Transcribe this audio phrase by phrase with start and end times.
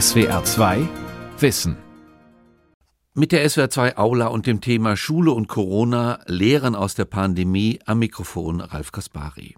[0.00, 0.88] SWR 2
[1.38, 1.76] Wissen.
[3.12, 7.78] Mit der SWR 2 Aula und dem Thema Schule und Corona, Lehren aus der Pandemie
[7.84, 9.54] am Mikrofon Ralf Kaspari.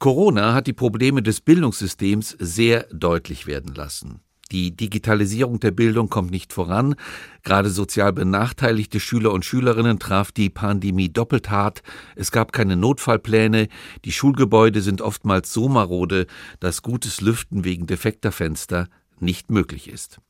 [0.00, 4.22] Corona hat die Probleme des Bildungssystems sehr deutlich werden lassen.
[4.50, 6.96] Die Digitalisierung der Bildung kommt nicht voran.
[7.44, 11.84] Gerade sozial benachteiligte Schüler und Schülerinnen traf die Pandemie doppelt hart.
[12.16, 13.68] Es gab keine Notfallpläne.
[14.04, 16.26] Die Schulgebäude sind oftmals so marode,
[16.58, 18.88] dass gutes Lüften wegen defekter Fenster
[19.22, 20.20] nicht möglich ist.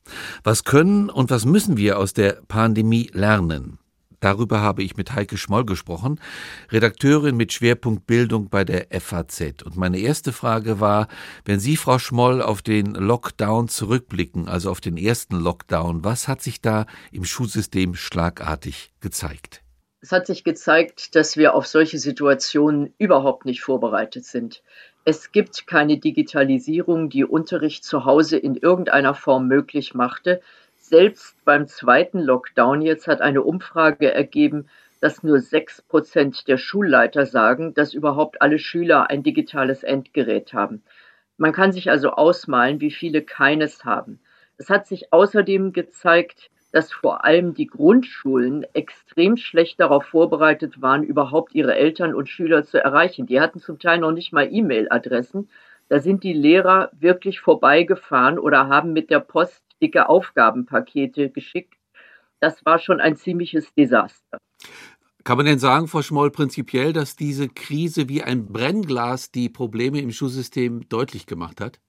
[0.43, 3.79] Was können und was müssen wir aus der Pandemie lernen?
[4.19, 6.19] Darüber habe ich mit Heike Schmoll gesprochen,
[6.71, 9.63] Redakteurin mit Schwerpunkt Bildung bei der FAZ.
[9.63, 11.07] Und meine erste Frage war,
[11.45, 16.41] wenn Sie, Frau Schmoll, auf den Lockdown zurückblicken, also auf den ersten Lockdown, was hat
[16.41, 19.63] sich da im Schulsystem schlagartig gezeigt?
[20.01, 24.63] Es hat sich gezeigt, dass wir auf solche Situationen überhaupt nicht vorbereitet sind.
[25.05, 30.41] Es gibt keine Digitalisierung, die Unterricht zu Hause in irgendeiner Form möglich machte.
[30.77, 34.67] Selbst beim zweiten Lockdown jetzt hat eine Umfrage ergeben,
[34.99, 40.83] dass nur sechs Prozent der Schulleiter sagen, dass überhaupt alle Schüler ein digitales Endgerät haben.
[41.37, 44.19] Man kann sich also ausmalen, wie viele keines haben.
[44.57, 51.03] Es hat sich außerdem gezeigt, dass vor allem die Grundschulen extrem schlecht darauf vorbereitet waren,
[51.03, 53.25] überhaupt ihre Eltern und Schüler zu erreichen.
[53.25, 55.49] Die hatten zum Teil noch nicht mal E-Mail-Adressen.
[55.87, 61.73] Da sind die Lehrer wirklich vorbeigefahren oder haben mit der Post dicke Aufgabenpakete geschickt.
[62.39, 64.37] Das war schon ein ziemliches Desaster.
[65.23, 69.99] Kann man denn sagen, Frau Schmoll, prinzipiell, dass diese Krise wie ein Brennglas die Probleme
[69.99, 71.79] im Schulsystem deutlich gemacht hat?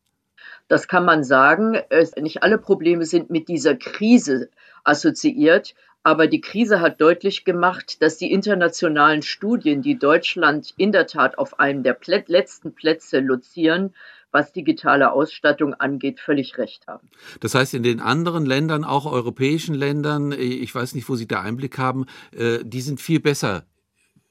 [0.69, 1.79] Das kann man sagen.
[2.17, 4.49] Nicht alle Probleme sind mit dieser Krise
[4.85, 5.75] assoziiert.
[6.03, 11.37] Aber die Krise hat deutlich gemacht, dass die internationalen Studien, die Deutschland in der Tat
[11.37, 13.95] auf einem der letzten Plätze lozieren,
[14.33, 17.09] was digitale Ausstattung angeht, völlig recht haben.
[17.41, 21.43] Das heißt, in den anderen Ländern, auch europäischen Ländern, ich weiß nicht, wo Sie da
[21.43, 23.65] Einblick haben, äh, die sind viel besser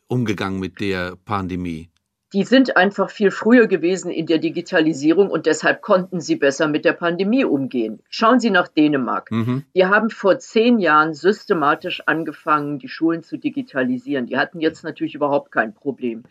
[0.08, 1.90] umgegangen mit der Pandemie
[2.34, 6.86] die sind einfach viel früher gewesen in der Digitalisierung und deshalb konnten sie besser mit
[6.86, 8.02] der Pandemie umgehen.
[8.10, 9.32] Schauen Sie nach Dänemark.
[9.32, 9.64] Mhm.
[9.76, 14.28] Die haben vor zehn Jahren systematisch angefangen, die Schulen zu digitalisieren.
[14.28, 16.24] Die hatten jetzt natürlich überhaupt kein Problem.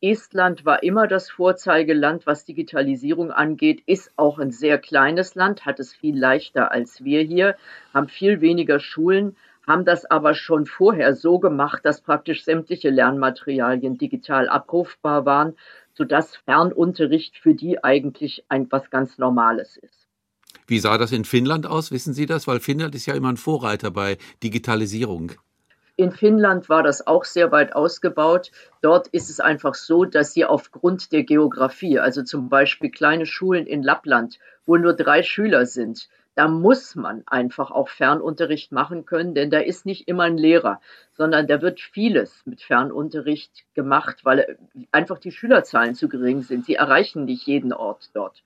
[0.00, 5.78] Estland war immer das Vorzeigeland, was Digitalisierung angeht, ist auch ein sehr kleines Land, hat
[5.78, 7.56] es viel leichter als wir hier,
[7.94, 9.36] haben viel weniger Schulen,
[9.66, 15.54] haben das aber schon vorher so gemacht, dass praktisch sämtliche Lernmaterialien digital abrufbar waren,
[15.94, 20.08] sodass Fernunterricht für die eigentlich etwas ganz Normales ist.
[20.66, 21.90] Wie sah das in Finnland aus?
[21.90, 22.46] Wissen Sie das?
[22.46, 25.32] Weil Finnland ist ja immer ein Vorreiter bei Digitalisierung.
[25.96, 28.50] In Finnland war das auch sehr weit ausgebaut.
[28.80, 33.66] Dort ist es einfach so, dass sie aufgrund der Geografie, also zum Beispiel kleine Schulen
[33.66, 39.34] in Lappland, wo nur drei Schüler sind, da muss man einfach auch Fernunterricht machen können,
[39.34, 40.80] denn da ist nicht immer ein Lehrer,
[41.12, 44.58] sondern da wird vieles mit Fernunterricht gemacht, weil
[44.92, 46.64] einfach die Schülerzahlen zu gering sind.
[46.64, 48.42] Sie erreichen nicht jeden Ort dort.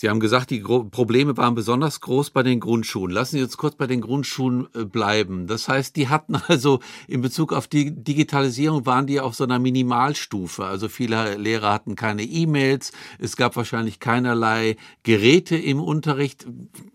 [0.00, 3.14] Sie haben gesagt, die Probleme waren besonders groß bei den Grundschulen.
[3.14, 5.46] Lassen Sie uns kurz bei den Grundschulen äh, bleiben.
[5.46, 9.58] Das heißt, die hatten also in Bezug auf die Digitalisierung waren die auf so einer
[9.58, 10.64] Minimalstufe.
[10.64, 12.92] Also viele Lehrer hatten keine E-Mails.
[13.18, 16.46] Es gab wahrscheinlich keinerlei Geräte im Unterricht.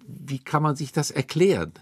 [0.07, 1.73] Wie kann man sich das erklären?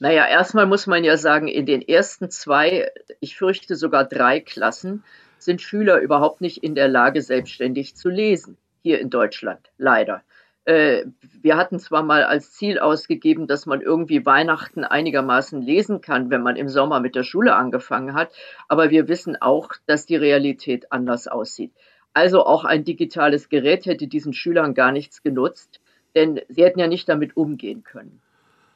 [0.00, 5.04] Naja, erstmal muss man ja sagen, in den ersten zwei, ich fürchte sogar drei Klassen,
[5.38, 10.22] sind Schüler überhaupt nicht in der Lage, selbstständig zu lesen hier in Deutschland, leider.
[10.64, 11.06] Äh,
[11.42, 16.40] wir hatten zwar mal als Ziel ausgegeben, dass man irgendwie Weihnachten einigermaßen lesen kann, wenn
[16.40, 18.30] man im Sommer mit der Schule angefangen hat,
[18.68, 21.72] aber wir wissen auch, dass die Realität anders aussieht.
[22.14, 25.80] Also auch ein digitales Gerät hätte diesen Schülern gar nichts genutzt,
[26.14, 28.22] denn sie hätten ja nicht damit umgehen können.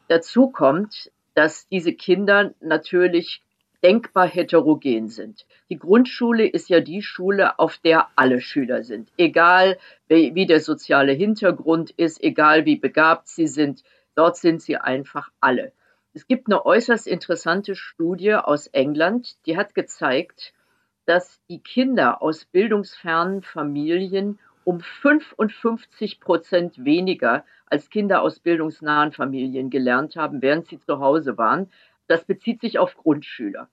[0.09, 3.43] Dazu kommt, dass diese Kinder natürlich
[3.83, 5.47] denkbar heterogen sind.
[5.71, 9.11] Die Grundschule ist ja die Schule, auf der alle Schüler sind.
[9.17, 13.83] Egal wie, der soziale Hintergrund ist, egal wie begabt sie sind,
[14.15, 15.73] dort sind sie einfach alle.
[16.13, 20.53] Es gibt eine äußerst interessante Studie aus England, die hat gezeigt,
[21.07, 29.71] dass die Kinder aus bildungsfernen Familien um 55 Prozent weniger als Kinder aus bildungsnahen Familien
[29.71, 31.71] gelernt haben, während sie zu Hause waren.
[32.11, 33.69] Das bezieht sich auf Grundschüler.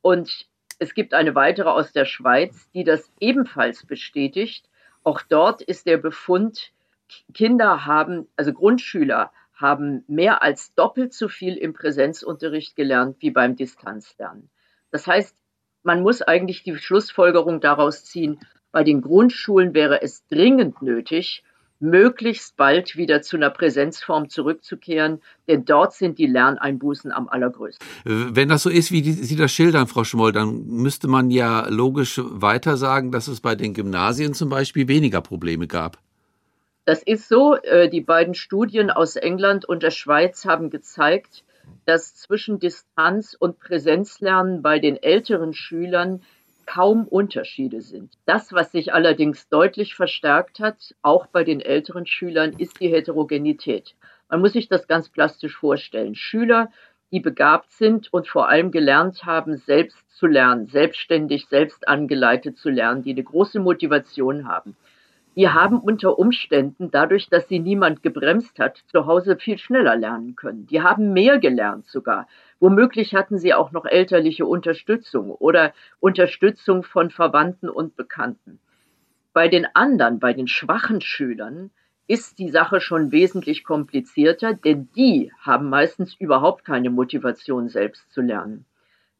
[0.00, 0.46] Und
[0.78, 4.68] es gibt eine weitere aus der Schweiz, die das ebenfalls bestätigt.
[5.02, 6.70] Auch dort ist der Befund,
[7.34, 13.56] Kinder haben, also Grundschüler haben mehr als doppelt so viel im Präsenzunterricht gelernt wie beim
[13.56, 14.50] Distanzlernen.
[14.92, 15.36] Das heißt,
[15.82, 18.38] man muss eigentlich die Schlussfolgerung daraus ziehen,
[18.70, 21.42] bei den Grundschulen wäre es dringend nötig,
[21.80, 27.86] möglichst bald wieder zu einer Präsenzform zurückzukehren, denn dort sind die Lerneinbußen am allergrößten.
[28.04, 32.20] Wenn das so ist, wie Sie das schildern, Frau Schmoll, dann müsste man ja logisch
[32.22, 35.98] weiter sagen, dass es bei den Gymnasien zum Beispiel weniger Probleme gab.
[36.84, 37.54] Das ist so.
[37.54, 41.44] Äh, die beiden Studien aus England und der Schweiz haben gezeigt,
[41.84, 46.22] dass zwischen Distanz- und Präsenzlernen bei den älteren Schülern
[46.68, 48.12] kaum Unterschiede sind.
[48.26, 53.94] Das, was sich allerdings deutlich verstärkt hat, auch bei den älteren Schülern, ist die Heterogenität.
[54.28, 56.14] Man muss sich das ganz plastisch vorstellen.
[56.14, 56.70] Schüler,
[57.10, 62.68] die begabt sind und vor allem gelernt haben, selbst zu lernen, selbstständig, selbst angeleitet zu
[62.68, 64.76] lernen, die eine große Motivation haben.
[65.38, 70.34] Die haben unter Umständen, dadurch, dass sie niemand gebremst hat, zu Hause viel schneller lernen
[70.34, 70.66] können.
[70.66, 72.26] Die haben mehr gelernt sogar.
[72.58, 78.58] Womöglich hatten sie auch noch elterliche Unterstützung oder Unterstützung von Verwandten und Bekannten.
[79.32, 81.70] Bei den anderen, bei den schwachen Schülern,
[82.08, 88.22] ist die Sache schon wesentlich komplizierter, denn die haben meistens überhaupt keine Motivation, selbst zu
[88.22, 88.64] lernen.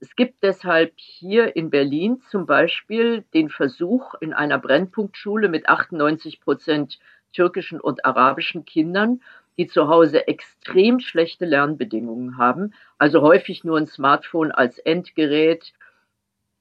[0.01, 6.41] Es gibt deshalb hier in Berlin zum Beispiel den Versuch, in einer Brennpunktschule mit 98
[6.41, 6.99] Prozent
[7.33, 9.21] türkischen und arabischen Kindern
[9.59, 15.73] die zu Hause extrem schlechte Lernbedingungen haben, also häufig nur ein Smartphone als Endgerät.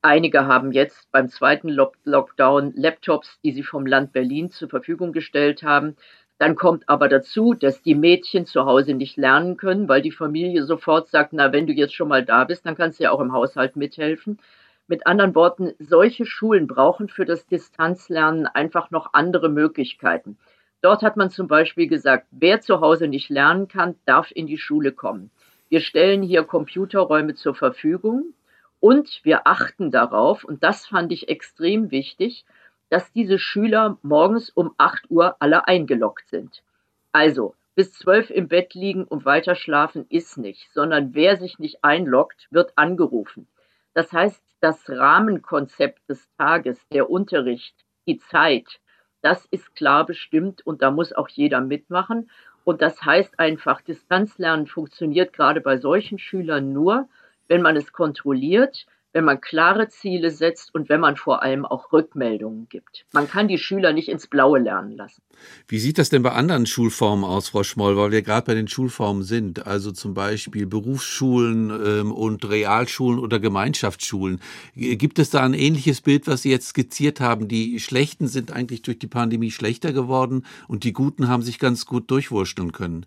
[0.01, 5.61] Einige haben jetzt beim zweiten Lockdown Laptops, die sie vom Land Berlin zur Verfügung gestellt
[5.61, 5.95] haben.
[6.39, 10.63] Dann kommt aber dazu, dass die Mädchen zu Hause nicht lernen können, weil die Familie
[10.63, 13.19] sofort sagt, na, wenn du jetzt schon mal da bist, dann kannst du ja auch
[13.19, 14.39] im Haushalt mithelfen.
[14.87, 20.37] Mit anderen Worten, solche Schulen brauchen für das Distanzlernen einfach noch andere Möglichkeiten.
[20.81, 24.59] Dort hat man zum Beispiel gesagt, wer zu Hause nicht lernen kann, darf in die
[24.59, 25.31] Schule kommen.
[25.69, 28.33] Wir stellen hier Computerräume zur Verfügung
[28.79, 32.45] und wir achten darauf, und das fand ich extrem wichtig,
[32.89, 36.63] dass diese Schüler morgens um 8 Uhr alle eingeloggt sind.
[37.11, 41.83] Also bis 12 im Bett liegen und weiter schlafen ist nicht, sondern wer sich nicht
[41.83, 43.47] einloggt, wird angerufen.
[43.93, 47.75] Das heißt, das Rahmenkonzept des Tages, der Unterricht,
[48.07, 48.79] die Zeit,
[49.21, 52.29] das ist klar bestimmt und da muss auch jeder mitmachen.
[52.63, 57.07] Und das heißt einfach, Distanzlernen funktioniert gerade bei solchen Schülern nur,
[57.47, 58.85] wenn man es kontrolliert,
[59.17, 63.03] wenn man klare Ziele setzt und wenn man vor allem auch Rückmeldungen gibt.
[63.13, 65.23] Man kann die Schüler nicht ins Blaue lernen lassen.
[65.67, 68.67] Wie sieht das denn bei anderen Schulformen aus, Frau Schmoll, weil wir gerade bei den
[68.67, 74.39] Schulformen sind, also zum Beispiel Berufsschulen ähm, und Realschulen oder Gemeinschaftsschulen?
[74.75, 77.47] Gibt es da ein ähnliches Bild, was Sie jetzt skizziert haben?
[77.47, 81.87] Die Schlechten sind eigentlich durch die Pandemie schlechter geworden und die Guten haben sich ganz
[81.87, 83.03] gut durchwurschteln können.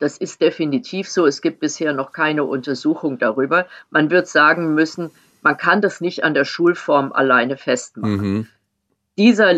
[0.00, 1.24] Das ist definitiv so.
[1.26, 3.66] Es gibt bisher noch keine Untersuchung darüber.
[3.90, 5.12] Man wird sagen müssen,
[5.44, 8.16] man kann das nicht an der Schulform alleine festmachen.
[8.16, 8.46] Mhm.
[9.16, 9.54] Dieser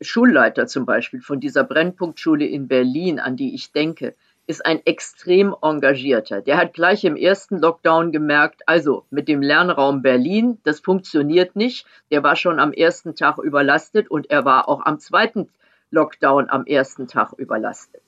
[0.00, 4.14] Schulleiter zum Beispiel von dieser Brennpunktschule in Berlin, an die ich denke,
[4.46, 6.42] ist ein extrem engagierter.
[6.42, 11.86] Der hat gleich im ersten Lockdown gemerkt, also mit dem Lernraum Berlin, das funktioniert nicht.
[12.10, 15.48] Der war schon am ersten Tag überlastet und er war auch am zweiten
[15.90, 18.02] Lockdown am ersten Tag überlastet.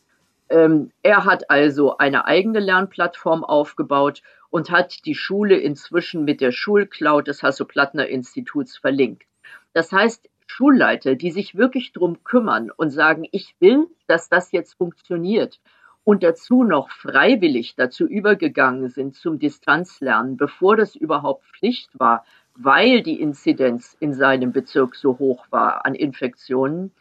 [0.52, 6.52] Ähm, er hat also eine eigene Lernplattform aufgebaut und hat die Schule inzwischen mit der
[6.52, 9.24] Schulcloud des Hasso-Plattner-Instituts verlinkt.
[9.72, 14.74] Das heißt, Schulleiter, die sich wirklich drum kümmern und sagen, ich will, dass das jetzt
[14.74, 15.58] funktioniert
[16.04, 23.02] und dazu noch freiwillig dazu übergegangen sind zum Distanzlernen, bevor das überhaupt Pflicht war, weil
[23.02, 26.92] die Inzidenz in seinem Bezirk so hoch war an Infektionen,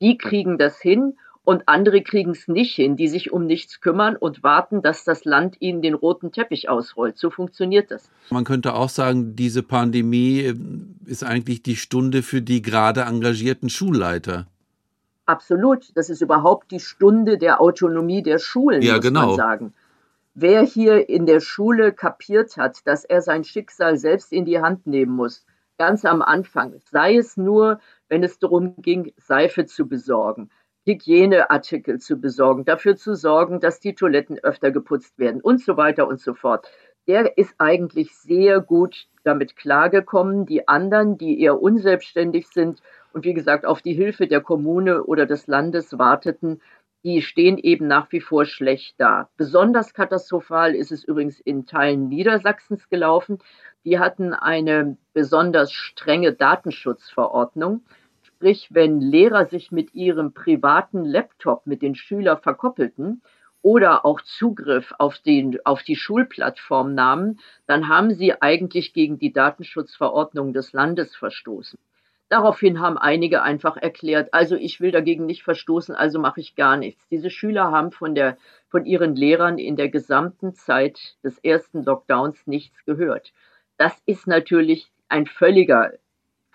[0.00, 1.16] die kriegen das hin
[1.46, 5.24] und andere kriegen es nicht hin, die sich um nichts kümmern und warten, dass das
[5.24, 7.16] Land ihnen den roten Teppich ausrollt.
[7.16, 8.10] So funktioniert das.
[8.30, 10.56] Man könnte auch sagen, diese Pandemie äh,
[11.04, 14.48] ist eigentlich die Stunde für die gerade engagierten Schulleiter.
[15.24, 15.96] Absolut.
[15.96, 19.26] Das ist überhaupt die Stunde der Autonomie der Schulen, ja, muss genau.
[19.28, 19.74] man sagen.
[20.34, 24.88] Wer hier in der Schule kapiert hat, dass er sein Schicksal selbst in die Hand
[24.88, 25.46] nehmen muss,
[25.78, 30.50] ganz am Anfang, sei es nur, wenn es darum ging, Seife zu besorgen,
[30.86, 36.06] Hygieneartikel zu besorgen, dafür zu sorgen, dass die Toiletten öfter geputzt werden und so weiter
[36.06, 36.68] und so fort.
[37.08, 40.46] Der ist eigentlich sehr gut damit klargekommen.
[40.46, 42.80] Die anderen, die eher unselbstständig sind
[43.12, 46.60] und wie gesagt auf die Hilfe der Kommune oder des Landes warteten,
[47.04, 49.28] die stehen eben nach wie vor schlecht da.
[49.36, 53.38] Besonders katastrophal ist es übrigens in Teilen Niedersachsens gelaufen.
[53.84, 57.82] Die hatten eine besonders strenge Datenschutzverordnung.
[58.36, 63.22] Sprich, wenn Lehrer sich mit ihrem privaten Laptop mit den Schülern verkoppelten
[63.62, 69.32] oder auch Zugriff auf, den, auf die Schulplattform nahmen, dann haben sie eigentlich gegen die
[69.32, 71.78] Datenschutzverordnung des Landes verstoßen.
[72.28, 76.76] Daraufhin haben einige einfach erklärt, also ich will dagegen nicht verstoßen, also mache ich gar
[76.76, 77.08] nichts.
[77.08, 78.36] Diese Schüler haben von, der,
[78.68, 83.32] von ihren Lehrern in der gesamten Zeit des ersten Lockdowns nichts gehört.
[83.78, 85.92] Das ist natürlich ein völliger,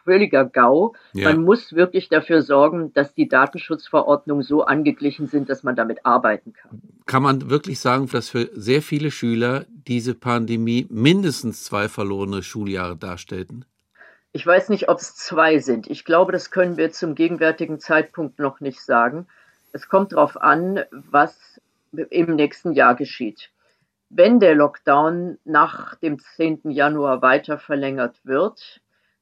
[0.04, 0.94] völliger GAU.
[1.14, 1.30] Ja.
[1.30, 6.54] Man muss wirklich dafür sorgen, dass die Datenschutzverordnungen so angeglichen sind, dass man damit arbeiten
[6.54, 6.82] kann.
[7.06, 12.98] Kann man wirklich sagen, dass für sehr viele Schüler diese Pandemie mindestens zwei verlorene Schuljahre
[12.98, 13.66] darstellten?
[14.34, 15.88] Ich weiß nicht, ob es zwei sind.
[15.90, 19.28] Ich glaube, das können wir zum gegenwärtigen Zeitpunkt noch nicht sagen.
[19.74, 21.60] Es kommt darauf an, was
[21.92, 23.50] im nächsten Jahr geschieht.
[24.10, 26.72] Wenn der Lockdown nach dem 10.
[26.72, 28.82] Januar weiter verlängert wird,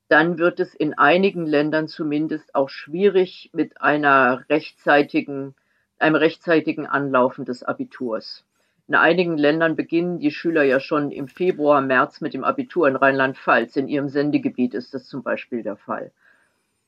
[0.10, 5.56] dann wird es in einigen Ländern zumindest auch schwierig mit einer rechtzeitigen,
[6.00, 8.44] einem rechtzeitigen Anlaufen des Abiturs.
[8.88, 12.96] In einigen Ländern beginnen die Schüler ja schon im Februar, März mit dem Abitur in
[12.96, 13.76] Rheinland-Pfalz.
[13.76, 16.12] In ihrem Sendegebiet ist das zum Beispiel der Fall.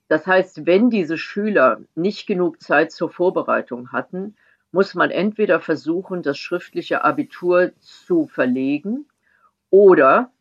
[0.08, 4.36] Das heißt, wenn diese Schüler nicht genug Zeit zur Vorbereitung hatten,
[4.72, 9.06] muss man entweder versuchen, das schriftliche Abitur zu verlegen
[9.70, 10.32] oder,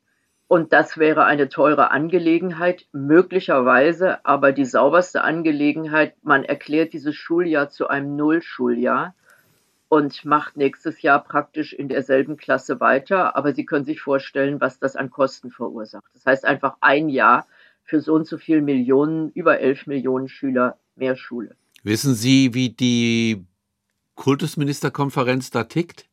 [0.50, 7.71] und das wäre eine teure Angelegenheit, möglicherweise aber die sauberste Angelegenheit, man erklärt dieses Schuljahr
[7.71, 9.14] zu einem Nullschuljahr
[9.88, 13.37] und macht nächstes Jahr praktisch in derselben Klasse weiter.
[13.37, 16.11] Aber Sie können sich vorstellen, was das an Kosten verursacht.
[16.14, 17.47] Das heißt einfach ein Jahr
[17.85, 21.54] für so und so viele Millionen, über elf Millionen Schüler mehr Schule.
[21.85, 23.45] Wissen Sie, wie die
[24.16, 26.10] Kultusministerkonferenz da tickt?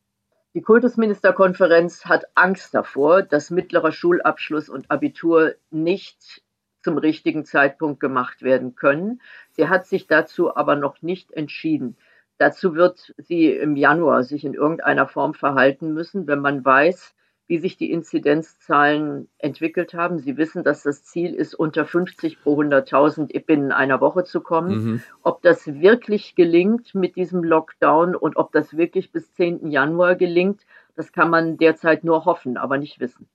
[0.58, 6.42] Die Kultusministerkonferenz hat Angst davor, dass mittlerer Schulabschluss und Abitur nicht
[6.82, 9.22] zum richtigen Zeitpunkt gemacht werden können.
[9.52, 11.96] Sie hat sich dazu aber noch nicht entschieden.
[12.38, 17.14] Dazu wird sie im Januar sich in irgendeiner Form verhalten müssen, wenn man weiß,
[17.48, 20.18] wie sich die Inzidenzzahlen entwickelt haben.
[20.18, 24.84] Sie wissen, dass das Ziel ist, unter 50 pro 100.000 binnen einer Woche zu kommen.
[24.84, 25.02] Mhm.
[25.22, 29.70] Ob das wirklich gelingt mit diesem Lockdown und ob das wirklich bis 10.
[29.70, 30.60] Januar gelingt,
[30.94, 33.26] das kann man derzeit nur hoffen, aber nicht wissen.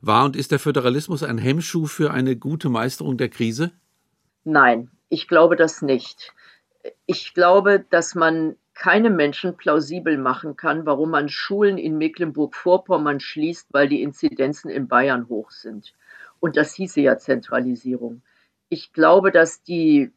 [0.00, 3.70] War und ist der Föderalismus ein Hemmschuh für eine gute Meisterung der Krise?
[4.44, 6.32] Nein, ich glaube das nicht
[7.06, 13.68] ich glaube, dass man keine Menschen plausibel machen kann, warum man Schulen in Mecklenburg-Vorpommern schließt,
[13.72, 15.94] weil die Inzidenzen in Bayern hoch sind.
[16.38, 18.22] Und das hieße ja Zentralisierung.
[18.68, 20.12] Ich glaube, dass die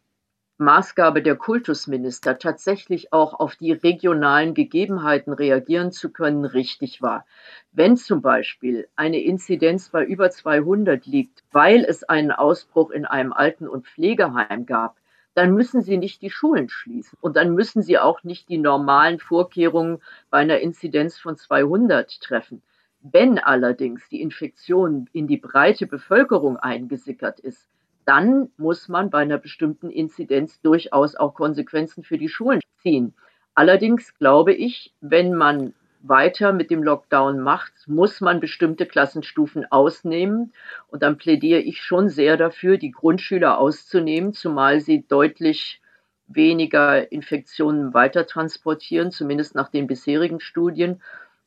[0.59, 7.25] Maßgabe der Kultusminister tatsächlich auch auf die regionalen Gegebenheiten reagieren zu können, richtig war.
[7.71, 13.33] Wenn zum Beispiel eine Inzidenz bei über 200 liegt, weil es einen Ausbruch in einem
[13.33, 15.00] Alten- und Pflegeheim gab,
[15.33, 19.19] dann müssen sie nicht die Schulen schließen und dann müssen sie auch nicht die normalen
[19.19, 22.61] Vorkehrungen bei einer Inzidenz von 200 treffen.
[23.01, 27.67] Wenn allerdings die Infektion in die breite Bevölkerung eingesickert ist,
[28.05, 33.13] dann muss man bei einer bestimmten Inzidenz durchaus auch Konsequenzen für die Schulen ziehen.
[33.53, 40.53] Allerdings glaube ich, wenn man weiter mit dem Lockdown macht, muss man bestimmte Klassenstufen ausnehmen.
[40.87, 45.81] Und dann plädiere ich schon sehr dafür, die Grundschüler auszunehmen, zumal sie deutlich
[46.27, 51.01] weniger Infektionen weiter transportieren, zumindest nach den bisherigen Studien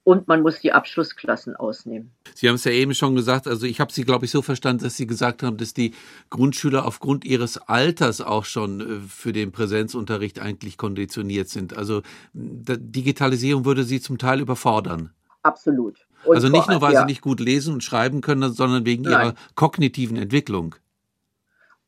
[0.04, 2.12] und man muss die Abschlussklassen ausnehmen.
[2.34, 4.84] Sie haben es ja eben schon gesagt, also ich habe Sie, glaube ich, so verstanden,
[4.84, 5.94] dass Sie gesagt haben, dass die
[6.30, 11.76] Grundschüler aufgrund ihres Alters auch schon äh, für den Präsenzunterricht eigentlich konditioniert sind.
[11.76, 12.02] Also
[12.34, 15.10] Digitalisierung würde Sie zum Teil überfordern.
[15.42, 16.06] Absolut.
[16.24, 17.00] Und also nicht nur, weil ja.
[17.00, 19.12] sie nicht gut lesen und schreiben können, sondern wegen Nein.
[19.12, 20.74] ihrer kognitiven Entwicklung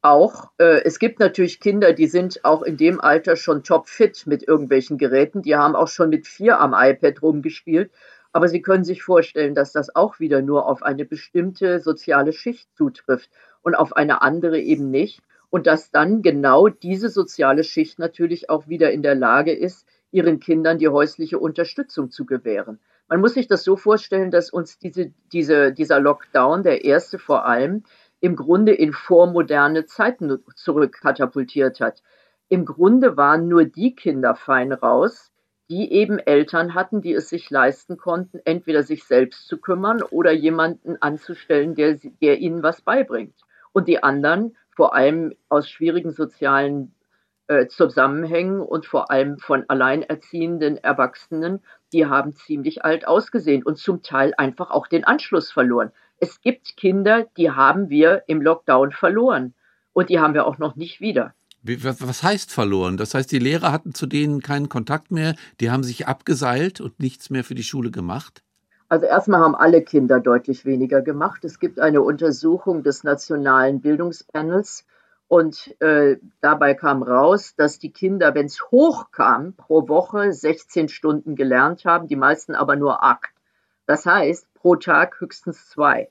[0.06, 0.50] auch.
[0.58, 4.98] Äh, es gibt natürlich Kinder, die sind auch in dem Alter schon topfit mit irgendwelchen
[4.98, 5.42] Geräten.
[5.42, 7.90] Die haben auch schon mit vier am iPad rumgespielt.
[8.32, 12.68] Aber Sie können sich vorstellen, dass das auch wieder nur auf eine bestimmte soziale Schicht
[12.76, 13.30] zutrifft
[13.62, 15.22] und auf eine andere eben nicht.
[15.50, 20.38] Und dass dann genau diese soziale Schicht natürlich auch wieder in der Lage ist, ihren
[20.40, 22.78] Kindern die häusliche Unterstützung zu gewähren.
[23.08, 27.46] Man muss sich das so vorstellen, dass uns diese, diese, dieser Lockdown, der erste vor
[27.46, 27.84] allem,
[28.26, 32.02] im Grunde in vormoderne Zeiten zurückkatapultiert hat.
[32.49, 35.30] Im Grunde waren nur die Kinder fein raus,
[35.71, 40.33] die eben Eltern hatten, die es sich leisten konnten, entweder sich selbst zu kümmern oder
[40.33, 43.37] jemanden anzustellen, der, der ihnen was beibringt.
[43.73, 46.97] Und die anderen, vor allem aus schwierigen sozialen
[47.47, 51.61] äh, Zusammenhängen und vor allem von alleinerziehenden Erwachsenen,
[51.92, 55.92] die haben ziemlich alt ausgesehen und zum Teil einfach auch den Anschluss verloren.
[56.18, 59.54] Es gibt Kinder, die haben wir im Lockdown verloren
[59.92, 61.35] und die haben wir auch noch nicht wieder.
[61.62, 62.96] Was heißt verloren?
[62.96, 67.00] Das heißt, die Lehrer hatten zu denen keinen Kontakt mehr, die haben sich abgeseilt und
[67.00, 68.42] nichts mehr für die Schule gemacht?
[68.88, 71.44] Also erstmal haben alle Kinder deutlich weniger gemacht.
[71.44, 74.85] Es gibt eine Untersuchung des Nationalen Bildungspanels
[75.28, 81.35] Und äh, dabei kam raus, dass die Kinder, wenn es hochkam, pro Woche 16 Stunden
[81.35, 83.36] gelernt haben, die meisten aber nur acht.
[83.87, 86.09] Das heißt, pro Tag höchstens zwei.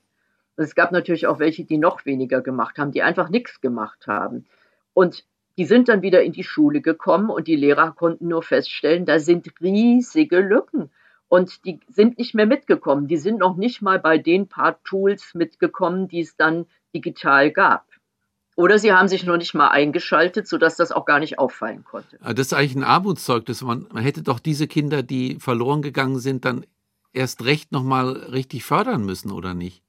[0.56, 4.06] Und es gab natürlich auch welche, die noch weniger gemacht haben, die einfach nichts gemacht
[4.06, 4.46] haben.
[4.94, 5.24] Und
[5.58, 9.18] die sind dann wieder in die Schule gekommen und die Lehrer konnten nur feststellen, da
[9.18, 10.90] sind riesige Lücken.
[11.28, 13.08] Und die sind nicht mehr mitgekommen.
[13.08, 17.84] Die sind noch nicht mal bei den paar Tools mitgekommen, die es dann digital gab.
[18.54, 22.18] Oder sie haben sich noch nicht mal eingeschaltet, sodass das auch gar nicht auffallen konnte.
[22.20, 23.60] Das ist eigentlich ein Armutszeugnis.
[23.62, 26.64] Man, man hätte doch diese Kinder, die verloren gegangen sind, dann
[27.16, 29.82] erst recht noch mal richtig fördern müssen, oder nicht?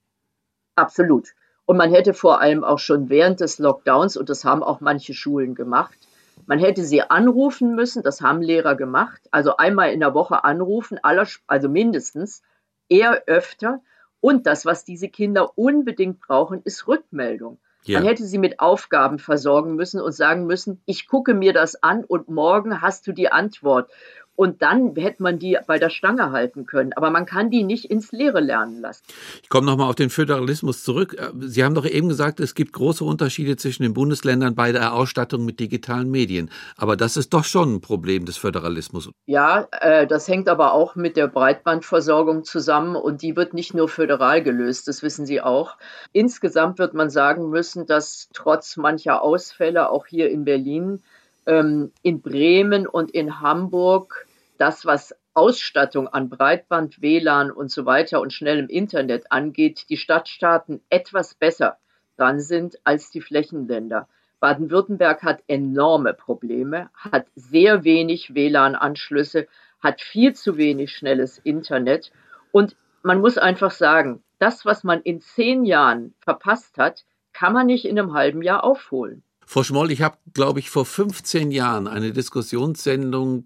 [0.76, 1.30] Absolut.
[1.66, 5.14] Und man hätte vor allem auch schon während des Lockdowns, und das haben auch manche
[5.14, 5.98] Schulen gemacht,
[6.46, 10.98] man hätte sie anrufen müssen, das haben Lehrer gemacht, also einmal in der Woche anrufen,
[11.02, 12.42] aller, also mindestens,
[12.90, 13.82] eher öfter.
[14.22, 17.60] Und das, was diese Kinder unbedingt brauchen, ist Rückmeldung.
[17.84, 18.00] Ja.
[18.00, 22.04] Man hätte sie mit Aufgaben versorgen müssen und sagen müssen, ich gucke mir das an
[22.04, 23.90] und morgen hast du die Antwort.
[24.38, 26.94] Und dann hätte man die bei der Stange halten können.
[26.94, 29.04] Aber man kann die nicht ins Leere lernen lassen.
[29.42, 31.18] Ich komme nochmal auf den Föderalismus zurück.
[31.20, 34.94] Äh, sie haben doch eben gesagt, es gibt große Unterschiede zwischen den Bundesländern bei der
[34.94, 36.52] Ausstattung mit digitalen Medien.
[36.78, 39.10] Aber das ist doch schon ein Problem des Föderalismus.
[39.26, 42.96] Ja, äh, das hängt aber auch mit der Breitbandversorgung zusammen.
[42.96, 45.78] Und die wird nicht nur föderal gelöst, das wissen Sie auch.
[46.14, 51.02] Insgesamt wird man sagen müssen, dass trotz mancher Ausfälle auch hier in Berlin
[51.48, 54.27] ähm, in Bremen und in Hamburg
[54.58, 60.82] das, was Ausstattung an Breitband, WLAN und so weiter und schnellem Internet angeht, die Stadtstaaten
[60.90, 61.78] etwas besser
[62.18, 64.08] dran sind als die Flächenländer.
[64.40, 69.48] Baden-Württemberg hat enorme Probleme, hat sehr wenig WLAN-Anschlüsse,
[69.80, 72.12] hat viel zu wenig schnelles Internet.
[72.52, 77.68] Und man muss einfach sagen, das, was man in zehn Jahren verpasst hat, kann man
[77.68, 79.24] nicht in einem halben Jahr aufholen.
[79.46, 83.46] Frau Schmoll, ich habe, glaube ich, vor 15 Jahren eine Diskussionssendung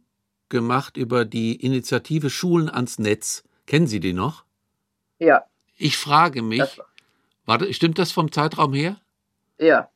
[0.51, 3.43] gemacht über die Initiative Schulen ans Netz.
[3.65, 4.45] Kennen Sie die noch?
[5.17, 5.45] Ja.
[5.77, 6.79] Ich frage mich, das
[7.45, 8.97] warte, stimmt das vom Zeitraum her?
[9.57, 9.89] Ja.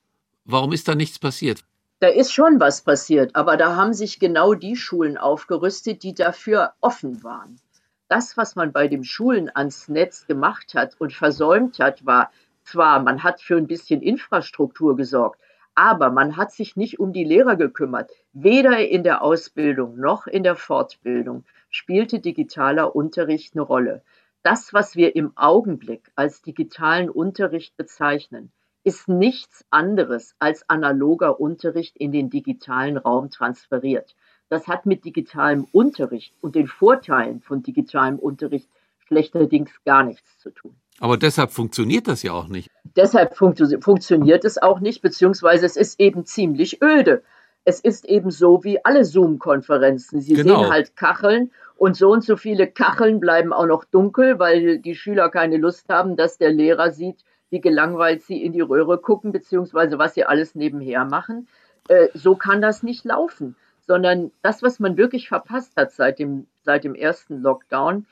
[0.46, 1.64] Warum ist da nichts passiert?
[2.00, 6.74] Da ist schon was passiert, aber da haben sich genau die Schulen aufgerüstet, die dafür
[6.82, 7.60] offen waren.
[8.08, 12.32] Das, was man bei den Schulen ans Netz gemacht hat und versäumt hat, war
[12.64, 15.40] zwar, man hat für ein bisschen Infrastruktur gesorgt,
[15.76, 18.12] aber man hat sich nicht um die Lehrer gekümmert.
[18.32, 24.02] Weder in der Ausbildung noch in der Fortbildung spielte digitaler Unterricht eine Rolle.
[24.42, 28.52] Das, was wir im Augenblick als digitalen Unterricht bezeichnen,
[28.84, 34.16] ist nichts anderes als analoger Unterricht in den digitalen Raum transferiert.
[34.48, 38.70] Das hat mit digitalem Unterricht und den Vorteilen von digitalem Unterricht
[39.08, 40.76] schlechterdings gar nichts zu tun.
[41.00, 42.70] Aber deshalb funktioniert das ja auch nicht.
[42.96, 47.24] Deshalb funktio funktioniert es auch nicht, beziehungsweise es ist eben ziemlich öde.
[47.66, 50.22] Es ist eben so wie alle Zoom-Konferenzen.
[50.22, 50.62] Sie genau.
[50.62, 54.96] sehen halt Kacheln und so und so viele Kacheln bleiben auch noch dunkel, weil die
[54.96, 57.18] Schüler keine Lust haben, dass der Lehrer sieht,
[57.50, 61.48] wie gelangweilt sie in die Röhre gucken, beziehungsweise was sie alles nebenher machen.
[61.90, 63.56] Äh, so kann das nicht laufen,
[63.86, 68.06] sondern das, was man wirklich verpasst hat seit dem, seit dem ersten Lockdown,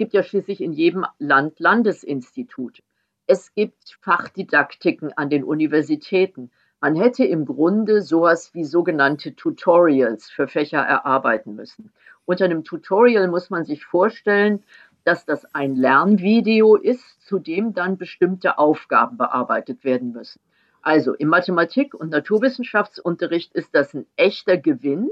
[0.00, 2.82] gibt ja schließlich in jedem Land Landesinstitute.
[3.26, 6.50] Es gibt Fachdidaktiken an den Universitäten.
[6.80, 11.92] Man hätte im Grunde sowas wie sogenannte Tutorials für Fächer erarbeiten müssen.
[12.24, 14.62] Unter einem Tutorial muss man sich vorstellen,
[15.04, 20.40] dass das ein Lernvideo ist, zu dem dann bestimmte Aufgaben bearbeitet werden müssen.
[20.80, 25.10] Also im Mathematik- und Naturwissenschaftsunterricht ist das ein echter Gewinn,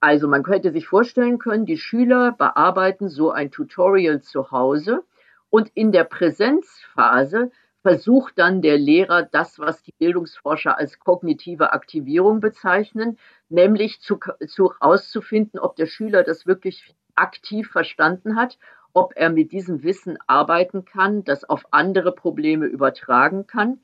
[0.00, 5.02] also man könnte sich vorstellen können, die Schüler bearbeiten so ein Tutorial zu Hause
[5.50, 7.50] und in der Präsenzphase
[7.82, 14.72] versucht dann der Lehrer das, was die Bildungsforscher als kognitive Aktivierung bezeichnen, nämlich zu, zu
[14.72, 18.58] herauszufinden, ob der Schüler das wirklich aktiv verstanden hat,
[18.92, 23.80] ob er mit diesem Wissen arbeiten kann, das auf andere Probleme übertragen kann.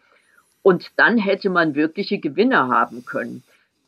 [0.63, 3.43] Und dann hätte man wirkliche Gewinne haben können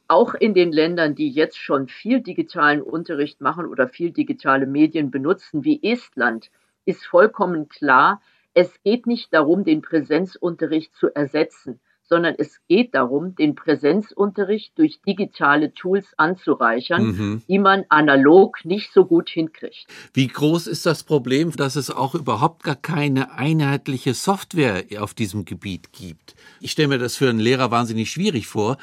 [0.09, 5.11] auch in den Ländern, die jetzt schon viel digitalen Unterricht machen oder viel digitale Medien
[5.11, 6.51] benutzen, wie Estland,
[6.85, 8.21] ist vollkommen klar,
[8.55, 15.01] es geht nicht darum, den Präsenzunterricht zu ersetzen, sondern es geht darum, den Präsenzunterricht durch
[15.03, 17.43] digitale Tools anzureichern, mhm.
[17.49, 19.87] die man analog nicht so gut hinkriegt.
[20.15, 25.45] Wie groß ist das Problem, dass es auch überhaupt gar keine einheitliche Software auf diesem
[25.45, 26.35] Gebiet gibt?
[26.61, 28.79] Ich stelle mir das für einen Lehrer wahnsinnig schwierig vor,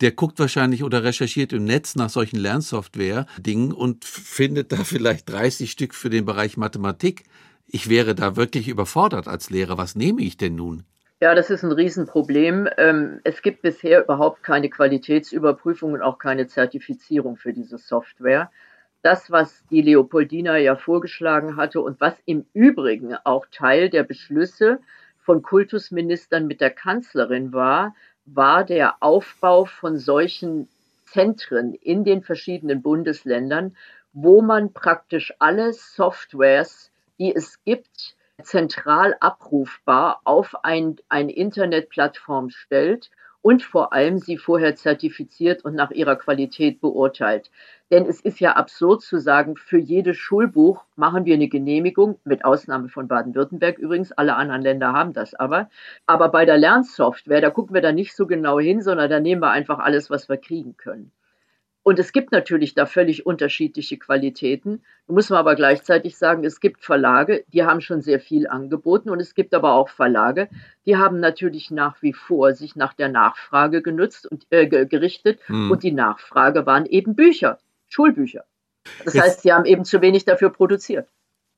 [0.00, 5.70] der guckt wahrscheinlich oder recherchiert im Netz nach solchen Lernsoftware-Dingen und findet da vielleicht 30
[5.70, 7.24] Stück für den Bereich Mathematik.
[7.66, 9.76] Ich wäre da wirklich überfordert als Lehrer.
[9.76, 10.84] Was nehme ich denn nun?
[11.20, 12.68] Ja, das ist ein Riesenproblem.
[12.76, 18.52] Ähm, es gibt bisher überhaupt keine Qualitätsüberprüfung und auch keine Zertifizierung für diese Software.
[19.02, 24.78] Das, was die Leopoldina ja vorgeschlagen hatte und was im Übrigen auch Teil der Beschlüsse
[25.18, 27.94] von Kultusministern mit der Kanzlerin war,
[28.34, 30.68] war der Aufbau von solchen
[31.04, 33.76] Zentren in den verschiedenen Bundesländern,
[34.12, 43.10] wo man praktisch alle Softwares, die es gibt, zentral abrufbar auf ein, eine Internetplattform stellt
[43.42, 47.50] und vor allem sie vorher zertifiziert und nach ihrer Qualität beurteilt.
[47.90, 52.44] Denn es ist ja absurd zu sagen, für jedes Schulbuch machen wir eine Genehmigung, mit
[52.44, 55.70] Ausnahme von Baden-Württemberg übrigens, alle anderen Länder haben das aber.
[56.06, 59.40] Aber bei der Lernsoftware, da gucken wir da nicht so genau hin, sondern da nehmen
[59.40, 61.12] wir einfach alles, was wir kriegen können.
[61.88, 64.82] Und es gibt natürlich da völlig unterschiedliche Qualitäten.
[65.06, 69.08] Da muss man aber gleichzeitig sagen, es gibt Verlage, die haben schon sehr viel angeboten
[69.08, 70.50] und es gibt aber auch Verlage,
[70.84, 75.70] die haben natürlich nach wie vor sich nach der Nachfrage genutzt und äh, gerichtet hm.
[75.70, 77.56] und die Nachfrage waren eben Bücher,
[77.88, 78.44] Schulbücher.
[79.04, 81.08] Das jetzt, heißt, sie haben eben zu wenig dafür produziert.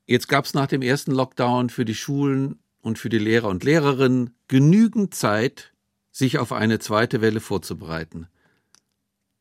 [0.05, 3.63] Jetzt gab es nach dem ersten Lockdown für die Schulen und für die Lehrer und
[3.63, 5.73] Lehrerinnen genügend Zeit,
[6.11, 8.27] sich auf eine zweite Welle vorzubereiten.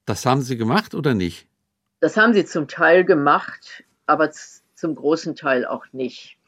[0.04, 1.48] Das haben Sie gemacht oder nicht?
[2.00, 6.38] Das haben sie zum Teil gemacht, aber zum großen Teil auch nicht.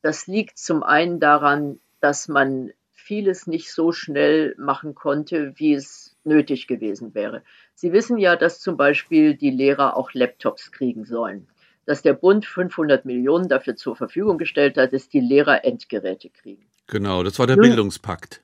[0.00, 2.72] Das liegt zum einen daran, dass man
[3.12, 7.42] vieles nicht so schnell machen konnte, wie es nötig gewesen wäre.
[7.74, 11.46] Sie wissen ja, dass zum Beispiel die Lehrer auch Laptops kriegen sollen,
[11.84, 16.64] dass der Bund 500 Millionen dafür zur Verfügung gestellt hat, dass die Lehrer Endgeräte kriegen.
[16.86, 18.42] Genau, das war der Nun, Bildungspakt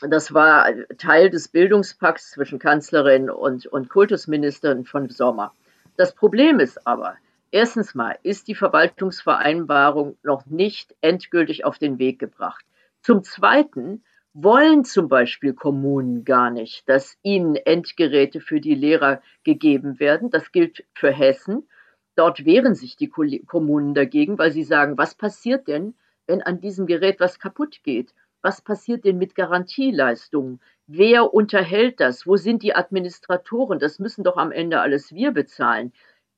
[0.00, 5.52] das war Teil des Bildungspakts zwischen Kanzlerin und, und Kultusministerin von Sommer.
[5.96, 7.16] Das Problem ist aber,
[7.50, 12.64] erstens mal ist die Verwaltungsvereinbarung noch nicht endgültig auf den Weg gebracht.
[13.02, 19.98] Zum Zweiten wollen zum Beispiel Kommunen gar nicht, dass ihnen Endgeräte für die Lehrer gegeben
[19.98, 20.30] werden.
[20.30, 21.68] Das gilt für Hessen.
[22.14, 25.94] Dort wehren sich die Kommunen dagegen, weil sie sagen, was passiert denn,
[26.26, 28.14] wenn an diesem Gerät was kaputt geht?
[28.42, 30.60] Was passiert denn mit Garantieleistungen?
[30.86, 32.26] Wer unterhält das?
[32.26, 33.78] Wo sind die Administratoren?
[33.78, 35.92] Das müssen doch am Ende alles wir bezahlen.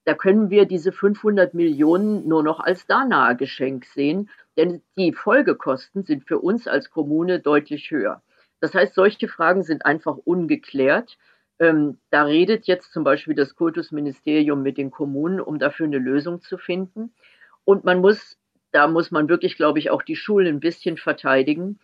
[0.05, 6.27] Da können wir diese 500 Millionen nur noch als Dana-Geschenk sehen, denn die Folgekosten sind
[6.29, 8.23] für uns als Kommune deutlich höher.
[8.61, 11.16] Das heißt, solche Fragen sind einfach ungeklärt.
[11.59, 16.42] Ähm, da redet jetzt zum Beispiel das Kultusministerium mit den Kommunen, um dafür eine Lösung
[16.42, 17.14] zu finden.
[17.64, 18.37] Und man muss,
[18.70, 21.79] da muss man wirklich, glaube ich, auch die Schulen ein bisschen verteidigen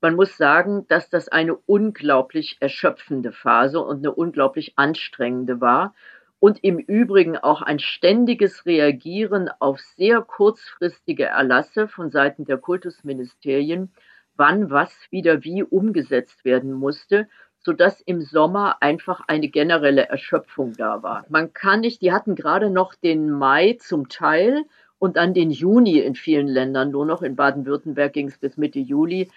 [0.00, 5.94] man muss sagen, dass das eine unglaublich erschöpfende Phase und eine unglaublich anstrengende war
[6.38, 13.92] und im Übrigen auch ein ständiges Reagieren auf sehr kurzfristige Erlasse von Seiten der Kultusministerien,
[14.36, 21.02] wann was wieder wie umgesetzt werden musste, sodass im Sommer einfach eine generelle Erschöpfung da
[21.02, 21.24] war.
[21.28, 24.64] Man kann nicht, die hatten gerade noch den Mai zum Teil
[24.98, 28.78] und dann den Juni in vielen Ländern, nur noch in Baden-Württemberg ging es bis Mitte
[28.78, 29.30] Juli,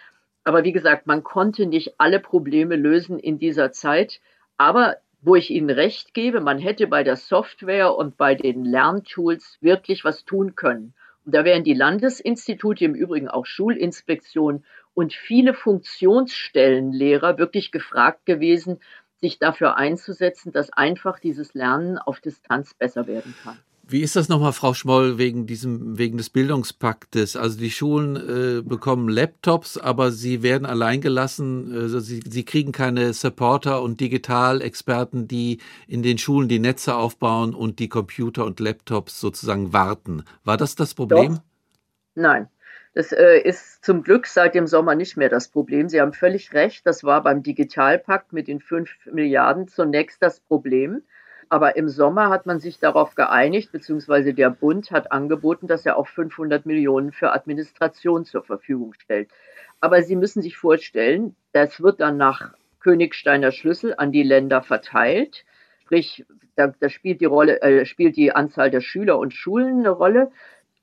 [0.43, 4.19] aber wie gesagt, man konnte nicht alle Probleme lösen in dieser Zeit.
[4.57, 9.57] Aber wo ich Ihnen recht gebe, man hätte bei der Software und bei den Lerntools
[9.61, 10.93] wirklich was tun können.
[11.25, 18.79] Und da wären die Landesinstitute, im Übrigen auch Schulinspektion und viele Funktionsstellenlehrer wirklich gefragt gewesen,
[19.21, 23.59] sich dafür einzusetzen, dass einfach dieses Lernen auf Distanz besser werden kann.
[23.91, 27.35] Wie ist das nochmal, Frau Schmoll, wegen diesem, wegen des Bildungspaktes?
[27.35, 31.73] Also die Schulen äh, bekommen Laptops, aber sie werden alleingelassen.
[31.73, 37.55] Also sie, sie kriegen keine Supporter und Digitalexperten, die in den Schulen die Netze aufbauen
[37.55, 40.23] und die Computer und Laptops sozusagen warten.
[40.43, 41.35] War das das Problem?
[41.35, 41.41] Doch.
[42.13, 42.47] Nein.
[42.93, 45.89] Das äh, ist zum Glück seit dem Sommer nicht mehr das Problem.
[45.89, 46.85] Sie haben völlig recht.
[46.85, 51.01] Das war beim Digitalpakt mit den fünf Milliarden zunächst das Problem.
[51.49, 55.97] Aber im Sommer hat man sich darauf geeinigt, beziehungsweise der Bund hat angeboten, dass er
[55.97, 59.29] auch 500 Millionen für Administration zur Verfügung stellt.
[59.81, 65.43] Aber Sie müssen sich vorstellen, das wird dann nach Königsteiner Schlüssel an die Länder verteilt.
[65.81, 69.89] Sprich, da, da spielt die Rolle, äh, spielt die Anzahl der Schüler und Schulen eine
[69.89, 70.31] Rolle.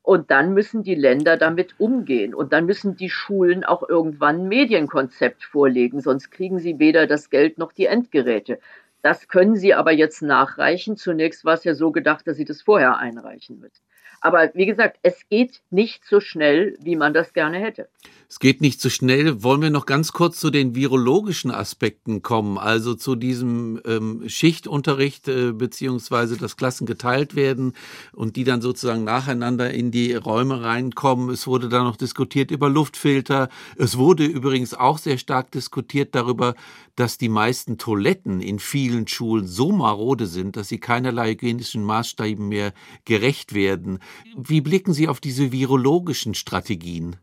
[0.02, 2.34] Und dann müssen die Länder damit umgehen.
[2.34, 7.30] Und dann müssen die Schulen auch irgendwann ein Medienkonzept vorlegen, sonst kriegen sie weder das
[7.30, 8.58] Geld noch die Endgeräte.
[9.06, 10.96] Das können Sie aber jetzt nachreichen.
[10.96, 13.84] Zunächst war es ja so gedacht, dass Sie das vorher einreichen müssen.
[14.20, 17.88] Aber wie gesagt, es geht nicht so schnell, wie man das gerne hätte.
[18.28, 19.44] Es geht nicht so schnell.
[19.44, 25.28] Wollen wir noch ganz kurz zu den virologischen Aspekten kommen, also zu diesem ähm, Schichtunterricht
[25.28, 27.74] äh, beziehungsweise dass Klassen geteilt werden
[28.12, 31.30] und die dann sozusagen nacheinander in die Räume reinkommen.
[31.30, 33.48] Es wurde da noch diskutiert über Luftfilter.
[33.76, 36.56] Es wurde übrigens auch sehr stark diskutiert darüber,
[36.96, 42.48] dass die meisten Toiletten in vielen Schulen so marode sind, dass sie keinerlei hygienischen Maßstäben
[42.48, 42.72] mehr
[43.04, 43.95] gerecht werden.
[44.36, 47.16] Wie blicken Sie auf diese virologischen Strategien?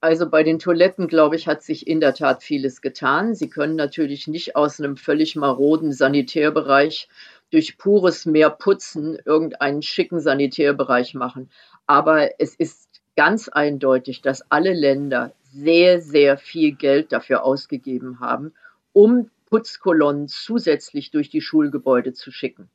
[0.00, 3.34] Also bei den Toiletten, glaube ich, hat sich in der Tat vieles getan.
[3.34, 7.08] Sie können natürlich nicht aus einem völlig maroden Sanitärbereich
[7.50, 11.50] durch pures mehr Putzen irgendeinen schicken Sanitärbereich machen.
[11.86, 18.52] Aber es ist ganz eindeutig, dass alle Länder sehr, sehr viel Geld dafür ausgegeben haben,
[18.92, 22.68] um Putzkolonnen zusätzlich durch die Schulgebäude zu schicken.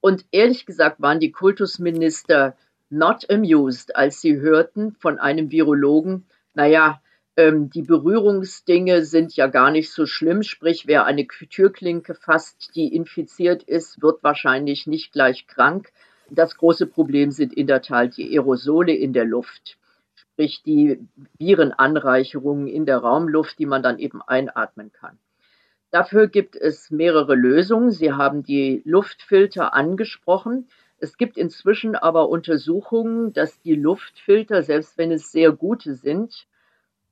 [0.00, 2.56] Und ehrlich gesagt waren die Kultusminister
[2.92, 7.00] not amused, als sie hörten von einem Virologen, naja,
[7.36, 12.94] ähm, die Berührungsdinge sind ja gar nicht so schlimm, sprich, wer eine Türklinke fasst, die
[12.94, 15.90] infiziert ist, wird wahrscheinlich nicht gleich krank.
[16.30, 19.78] Das große Problem sind in der Tat die Aerosole in der Luft,
[20.14, 21.00] sprich die
[21.38, 25.18] Virenanreicherungen in der Raumluft, die man dann eben einatmen kann.
[25.90, 27.90] Dafür gibt es mehrere Lösungen.
[27.90, 30.68] Sie haben die Luftfilter angesprochen.
[31.02, 36.46] Es gibt inzwischen aber Untersuchungen, dass die Luftfilter, selbst wenn es sehr gute sind,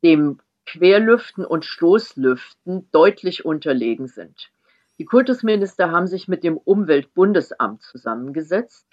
[0.05, 4.53] dem Querlüften und Stoßlüften deutlich unterlegen sind.
[4.99, 8.87] Die Kultusminister haben sich mit dem Umweltbundesamt zusammengesetzt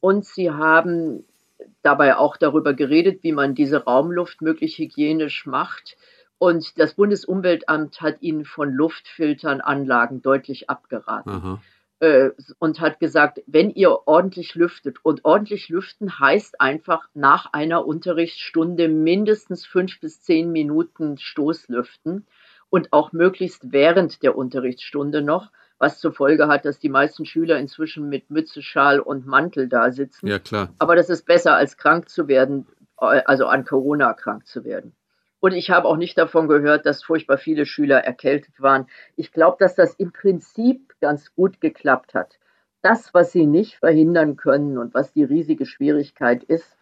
[0.00, 1.24] und sie haben
[1.80, 5.96] dabei auch darüber geredet, wie man diese Raumluft möglichst hygienisch macht.
[6.36, 11.32] Und das Bundesumweltamt hat ihnen von Luftfiltern Anlagen deutlich abgeraten.
[11.32, 11.62] Aha.
[11.98, 17.86] Äh, und hat gesagt, wenn ihr ordentlich lüftet, und ordentlich lüften heißt einfach nach einer
[17.86, 22.26] Unterrichtsstunde mindestens fünf bis zehn Minuten Stoßlüften
[22.68, 27.58] und auch möglichst während der Unterrichtsstunde noch, was zur Folge hat, dass die meisten Schüler
[27.58, 30.26] inzwischen mit Mütze, Schal und Mantel da sitzen.
[30.26, 30.74] Ja, klar.
[30.78, 32.66] Aber das ist besser, als krank zu werden,
[33.00, 34.94] äh, also an Corona krank zu werden.
[35.46, 38.88] Und ich habe auch nicht davon gehört, dass furchtbar viele Schüler erkältet waren.
[39.14, 42.40] Ich glaube, dass das im Prinzip ganz gut geklappt hat.
[42.82, 46.76] Das, was sie nicht verhindern können und was die riesige Schwierigkeit ist,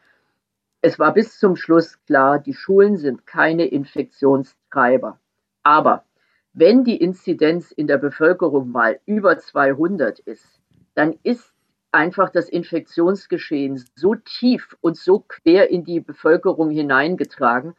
[0.80, 5.20] es war bis zum Schluss klar, die Schulen sind keine Infektionstreiber.
[5.62, 6.06] Aber
[6.54, 10.62] wenn die Inzidenz in der Bevölkerung mal über 200 ist,
[10.94, 11.52] dann ist
[11.92, 17.74] einfach das Infektionsgeschehen so tief und so quer in die Bevölkerung hineingetragen,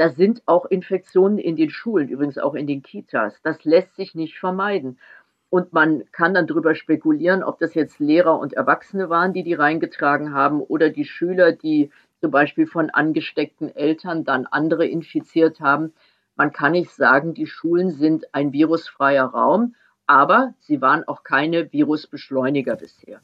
[0.00, 3.42] da sind auch Infektionen in den Schulen, übrigens auch in den Kitas.
[3.42, 4.98] Das lässt sich nicht vermeiden.
[5.50, 9.52] Und man kann dann darüber spekulieren, ob das jetzt Lehrer und Erwachsene waren, die die
[9.52, 11.90] reingetragen haben, oder die Schüler, die
[12.22, 15.92] zum Beispiel von angesteckten Eltern dann andere infiziert haben.
[16.34, 19.74] Man kann nicht sagen, die Schulen sind ein virusfreier Raum,
[20.06, 23.20] aber sie waren auch keine Virusbeschleuniger bisher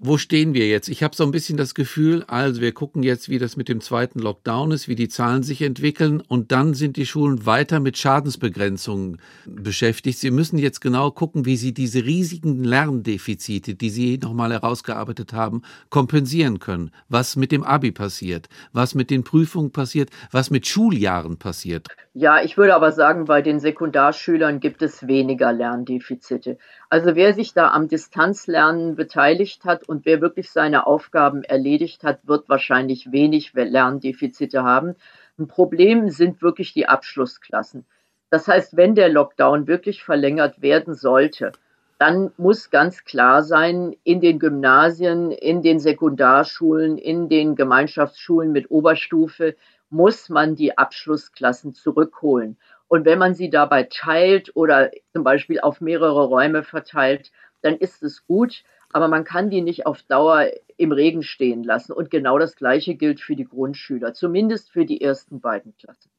[0.00, 0.88] wo stehen wir jetzt?
[0.88, 3.80] Ich habe so ein bisschen das Gefühl, also wir gucken jetzt, wie das mit dem
[3.80, 7.98] zweiten Lockdown ist, wie die Zahlen sich entwickeln und dann sind die Schulen weiter mit
[7.98, 10.18] Schadensbegrenzungen beschäftigt.
[10.18, 15.62] Sie müssen jetzt genau gucken, wie sie diese riesigen Lerndefizite, die Sie nochmal herausgearbeitet haben,
[15.90, 16.90] kompensieren können.
[17.08, 21.88] Was mit dem Abi passiert, was mit den Prüfungen passiert, was mit Schuljahren passiert.
[22.20, 26.58] Ja, ich würde aber sagen, bei den Sekundarschülern gibt es weniger Lerndefizite.
[26.90, 32.26] Also wer sich da am Distanzlernen beteiligt hat und wer wirklich seine Aufgaben erledigt hat,
[32.26, 34.96] wird wahrscheinlich wenig Lerndefizite haben.
[35.38, 37.86] Ein Problem sind wirklich die Abschlussklassen.
[38.30, 41.52] Das heißt, wenn der Lockdown wirklich verlängert werden sollte,
[42.00, 48.72] dann muss ganz klar sein, in den Gymnasien, in den Sekundarschulen, in den Gemeinschaftsschulen mit
[48.72, 49.54] Oberstufe
[49.90, 52.56] muss man die Abschlussklassen zurückholen.
[52.88, 57.30] Und wenn man sie dabei teilt oder zum Beispiel auf mehrere Räume verteilt,
[57.62, 60.46] dann ist es gut, aber man kann die nicht auf Dauer
[60.76, 61.92] im Regen stehen lassen.
[61.92, 66.10] Und genau das Gleiche gilt für die Grundschüler, zumindest für die ersten beiden Klassen.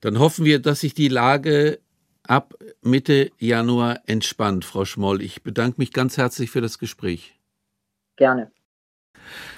[0.00, 1.80] Dann hoffen wir, dass sich die Lage
[2.22, 5.20] ab Mitte Januar entspannt, Frau Schmoll.
[5.20, 7.38] Ich bedanke mich ganz herzlich für das Gespräch.
[8.16, 8.50] Gerne.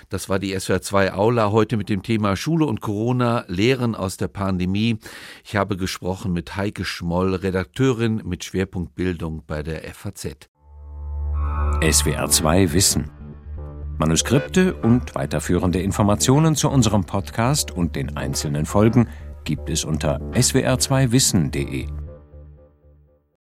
[0.08, 4.16] Das war die SWR 2 Aula heute mit dem Thema Schule und Corona, Lehren aus
[4.16, 4.98] der Pandemie.
[5.44, 10.48] Ich habe gesprochen mit Heike Schmoll, Redakteurin mit Schwerpunkt Bildung bei der FAZ.
[11.82, 13.10] SWR 2 Wissen.
[13.98, 19.08] Manuskripte und weiterführende Informationen zu unserem Podcast und den einzelnen Folgen
[19.44, 22.01] gibt es unter swr2wissen.de.